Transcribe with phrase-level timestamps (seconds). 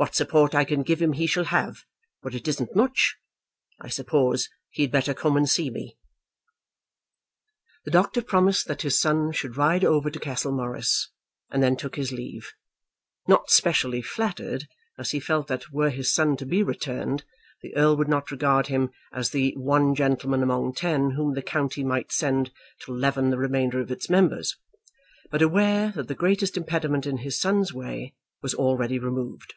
[0.00, 1.82] What support I can give him he shall have,
[2.22, 3.16] but it isn't much.
[3.80, 5.98] I suppose he had better come and see me."
[7.84, 11.10] The doctor promised that his son should ride over to Castlemorris,
[11.50, 12.52] and then took his leave,
[13.26, 17.24] not specially flattered, as he felt that were his son to be returned,
[17.60, 21.82] the Earl would not regard him as the one gentleman among ten whom the county
[21.82, 24.56] might send to leaven the remainder of its members,
[25.28, 29.54] but aware that the greatest impediment in his son's way was already removed.